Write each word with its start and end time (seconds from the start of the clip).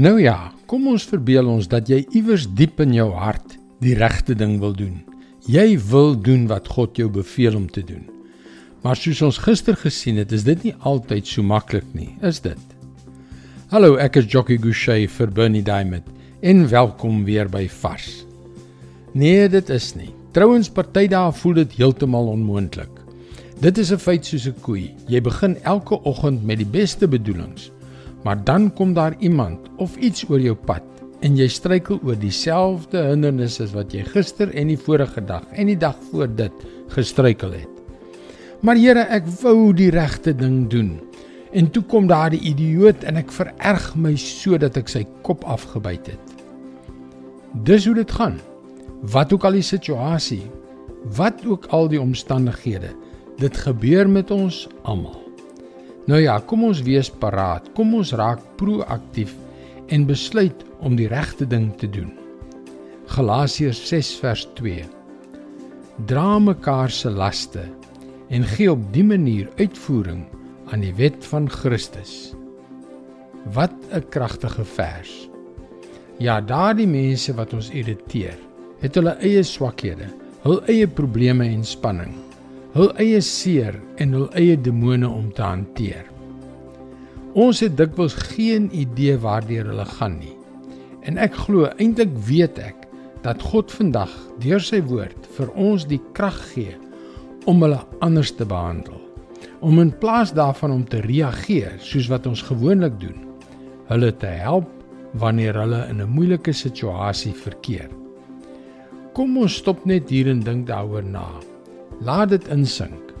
Nou 0.00 0.14
ja, 0.16 0.48
kom 0.64 0.86
ons 0.88 1.04
verbeel 1.04 1.50
ons 1.52 1.66
dat 1.68 1.90
jy 1.90 1.98
iewers 2.16 2.46
diep 2.56 2.78
in 2.80 2.94
jou 2.96 3.10
hart 3.12 3.58
die 3.84 3.92
regte 3.98 4.32
ding 4.32 4.54
wil 4.62 4.72
doen. 4.72 5.02
Jy 5.44 5.76
wil 5.90 6.14
doen 6.16 6.46
wat 6.48 6.70
God 6.72 6.96
jou 6.96 7.10
beveel 7.12 7.58
om 7.58 7.66
te 7.68 7.82
doen. 7.84 8.06
Maar 8.80 8.96
soos 8.96 9.20
ons 9.26 9.40
gister 9.44 9.76
gesien 9.76 10.16
het, 10.16 10.32
is 10.32 10.46
dit 10.46 10.64
nie 10.64 10.72
altyd 10.80 11.28
so 11.28 11.44
maklik 11.44 11.84
nie, 11.92 12.08
is 12.24 12.40
dit? 12.40 12.62
Hallo, 13.68 13.98
ek 14.00 14.16
is 14.22 14.30
Jockey 14.32 14.56
Gouchee 14.62 15.10
vir 15.12 15.28
Bernie 15.28 15.62
Diamond 15.66 16.08
en 16.40 16.64
welkom 16.72 17.20
weer 17.28 17.52
by 17.52 17.66
Vars. 17.68 18.24
Nee, 19.12 19.44
dit 19.52 19.68
is 19.76 19.92
nie. 19.98 20.08
Trouwens 20.32 20.72
partydae 20.72 21.36
voel 21.36 21.60
dit 21.60 21.76
heeltemal 21.76 22.32
onmoontlik. 22.32 22.96
Dit 23.60 23.76
is 23.76 23.92
'n 23.92 24.00
feit 24.00 24.24
soos 24.24 24.48
'n 24.48 24.56
koei. 24.64 24.94
Jy 25.06 25.20
begin 25.20 25.56
elke 25.62 26.00
oggend 26.02 26.42
met 26.44 26.58
die 26.58 26.72
beste 26.80 27.06
bedoelings, 27.06 27.70
maar 28.22 28.44
dan 28.44 28.70
kom 28.74 28.94
daar 28.94 29.16
iemand 29.18 29.68
of 29.76 29.96
iets 29.96 30.24
oor 30.28 30.40
jou 30.40 30.54
pad 30.54 30.82
en 31.22 31.36
jy 31.38 31.46
struikel 31.50 32.00
oor 32.02 32.18
dieselfde 32.18 33.02
hindernisse 33.06 33.68
wat 33.74 33.94
jy 33.94 34.02
gister 34.10 34.50
en 34.58 34.72
die 34.72 34.78
vorige 34.78 35.22
dag 35.26 35.46
en 35.54 35.70
die 35.70 35.78
dag 35.78 35.98
voor 36.10 36.30
dit 36.30 36.66
gestruikel 36.94 37.54
het. 37.54 37.68
Maar 38.62 38.78
Here, 38.78 39.06
ek 39.10 39.26
wou 39.42 39.72
die 39.74 39.90
regte 39.90 40.34
ding 40.38 40.68
doen. 40.70 41.00
En 41.52 41.68
toe 41.70 41.82
kom 41.84 42.06
daar 42.06 42.30
die 42.32 42.40
idioot 42.48 43.02
en 43.04 43.18
ek 43.20 43.32
vererg 43.34 43.88
my 43.98 44.14
sodat 44.18 44.78
ek 44.80 44.90
sy 44.90 45.02
kop 45.26 45.42
afgebyt 45.44 46.14
het. 46.14 46.36
Dis 47.66 47.86
hoe 47.86 47.96
dit 47.98 48.14
gaan. 48.18 48.38
Wat 49.12 49.34
ook 49.34 49.44
al 49.44 49.58
die 49.58 49.66
situasie, 49.66 50.44
wat 51.18 51.42
ook 51.46 51.66
al 51.74 51.90
die 51.90 52.00
omstandighede, 52.00 52.94
dit 53.42 53.58
gebeur 53.66 54.08
met 54.08 54.30
ons 54.30 54.68
almal. 54.86 55.21
Nou 56.10 56.18
ja, 56.18 56.38
kom 56.40 56.64
ons 56.66 56.82
wees 56.82 57.10
paraat. 57.22 57.68
Kom 57.76 57.94
ons 57.94 58.12
raak 58.18 58.42
proaktief 58.58 59.36
en 59.94 60.06
besluit 60.08 60.64
om 60.82 60.96
die 60.98 61.08
regte 61.10 61.46
ding 61.46 61.70
te 61.78 61.86
doen. 61.90 62.10
Galasiërs 63.12 63.78
6 63.90 64.10
vers 64.22 64.46
2. 64.58 64.86
Dra 66.10 66.38
mekaar 66.42 66.90
se 66.90 67.10
laste 67.10 67.66
en 68.32 68.46
gee 68.54 68.70
op 68.72 68.82
dië 68.94 69.04
manier 69.04 69.50
uitvoering 69.60 70.24
aan 70.72 70.82
die 70.82 70.94
wet 70.96 71.20
van 71.28 71.50
Christus. 71.50 72.32
Wat 73.52 73.74
'n 73.92 74.08
kragtige 74.08 74.64
vers. 74.64 75.28
Ja, 76.18 76.40
daardie 76.40 76.86
mense 76.86 77.34
wat 77.34 77.52
ons 77.52 77.70
irriteer, 77.70 78.38
het 78.80 78.94
hulle 78.94 79.16
eie 79.20 79.42
swakhede, 79.42 80.06
hul 80.42 80.62
eie 80.66 80.86
probleme 80.86 81.44
en 81.44 81.64
spanning, 81.64 82.14
hul 82.72 82.88
eie 83.02 83.20
seer 83.20 83.76
en 84.00 84.14
hul 84.16 84.28
eie 84.38 84.56
demone 84.56 85.08
om 85.08 85.28
te 85.36 85.44
hanteer. 85.44 86.06
Ons 87.36 87.60
het 87.64 87.76
dikwels 87.76 88.14
geen 88.32 88.70
idee 88.72 89.18
waartoe 89.20 89.60
hulle 89.60 89.84
gaan 89.98 90.16
nie. 90.20 90.32
En 91.04 91.18
ek 91.20 91.36
glo 91.44 91.68
eintlik 91.76 92.12
weet 92.28 92.60
ek 92.62 92.86
dat 93.24 93.44
God 93.44 93.72
vandag 93.72 94.12
deur 94.40 94.62
sy 94.64 94.80
woord 94.88 95.28
vir 95.36 95.52
ons 95.52 95.84
die 95.88 96.00
krag 96.16 96.38
gee 96.54 96.74
om 97.48 97.60
hulle 97.64 97.80
anders 98.04 98.32
te 98.38 98.48
behandel. 98.48 98.96
Om 99.60 99.78
in 99.82 99.92
plaas 100.00 100.32
daarvan 100.34 100.72
om 100.74 100.84
te 100.88 101.02
reageer 101.04 101.76
soos 101.84 102.08
wat 102.10 102.26
ons 102.30 102.44
gewoonlik 102.48 102.96
doen, 103.02 103.20
hulle 103.92 104.12
te 104.16 104.32
help 104.42 104.70
wanneer 105.20 105.60
hulle 105.60 105.86
in 105.90 106.00
'n 106.00 106.08
moeilike 106.08 106.52
situasie 106.52 107.34
verkeer. 107.36 107.90
Kom 109.12 109.36
ons 109.36 109.60
stop 109.60 109.84
net 109.84 110.08
hier 110.08 110.28
en 110.28 110.40
dink 110.40 110.66
daaroor 110.66 111.04
na. 111.04 111.51
Laat 112.00 112.32
dit 112.32 112.48
insink. 112.48 113.12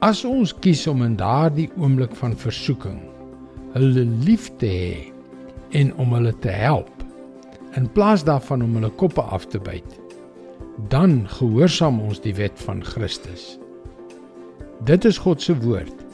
As 0.00 0.24
ons 0.24 0.54
kies 0.64 0.86
om 0.86 1.02
in 1.04 1.16
daardie 1.16 1.70
oomblik 1.76 2.16
van 2.16 2.36
versoeking 2.36 3.00
hulle 3.74 4.04
lief 4.24 4.50
te 4.60 4.68
hê 4.70 4.96
en 5.80 5.90
om 5.98 6.12
hulle 6.14 6.32
te 6.44 6.52
help 6.54 6.90
in 7.74 7.88
plaas 7.90 8.22
daarvan 8.22 8.62
om 8.62 8.76
hulle 8.78 8.90
koppe 9.00 9.22
af 9.34 9.48
te 9.50 9.58
byt, 9.58 9.96
dan 10.92 11.24
gehoorsaam 11.26 11.98
ons 12.00 12.20
die 12.22 12.34
wet 12.38 12.58
van 12.66 12.84
Christus. 12.86 13.56
Dit 14.86 15.04
is 15.08 15.18
God 15.18 15.42
se 15.42 15.56
woord 15.58 16.04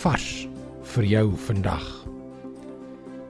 vars 0.00 0.46
vir 0.94 1.08
jou 1.10 1.26
vandag. 1.48 1.86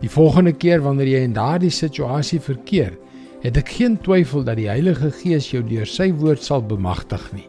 Die 0.00 0.10
volgende 0.10 0.52
keer 0.56 0.84
wanneer 0.84 1.10
jy 1.10 1.24
in 1.26 1.34
daardie 1.36 1.72
situasie 1.74 2.40
verkeer, 2.40 2.94
het 3.42 3.58
ek 3.58 3.72
geen 3.80 3.98
twyfel 4.04 4.44
dat 4.44 4.60
die 4.60 4.68
Heilige 4.70 5.10
Gees 5.18 5.50
jou 5.50 5.62
deur 5.66 5.88
sy 5.88 6.10
woord 6.12 6.44
sal 6.44 6.62
bemagtig 6.62 7.24
nie. 7.34 7.48